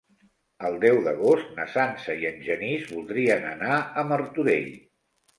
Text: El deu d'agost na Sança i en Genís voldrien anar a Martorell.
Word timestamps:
El 0.67 0.75
deu 0.83 0.95
d'agost 1.07 1.49
na 1.59 1.65
Sança 1.73 2.15
i 2.21 2.25
en 2.29 2.39
Genís 2.47 2.87
voldrien 2.93 3.45
anar 3.51 3.75
a 4.03 4.07
Martorell. 4.13 4.73